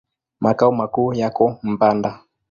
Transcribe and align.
Makao 0.39 0.71
makuu 0.71 1.13
yako 1.13 1.59
Mpanda. 1.63 2.23